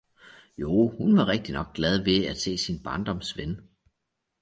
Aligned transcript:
Jo, 0.61 0.85
hun 0.93 1.17
var 1.17 1.27
rigtignok 1.27 1.73
glad 1.73 1.97
ved 2.03 2.25
at 2.25 2.37
se 2.37 2.57
sin 2.57 2.83
barndoms 2.83 3.37
ven! 3.37 3.69